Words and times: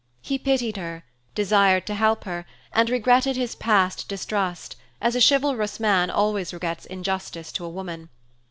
He 0.23 0.39
pitied 0.39 0.77
her, 0.77 1.03
desired 1.35 1.85
to 1.85 1.93
help 1.93 2.23
her, 2.23 2.47
and 2.73 2.89
regretted 2.89 3.35
his 3.35 3.53
past 3.53 4.09
distrust, 4.09 4.75
as 4.99 5.15
a 5.15 5.21
chivalrous 5.21 5.79
man 5.79 6.09
always 6.09 6.55
regrets 6.55 6.87
injustice 6.87 7.51
to 7.51 7.65
a 7.65 7.69
woman. 7.69 8.09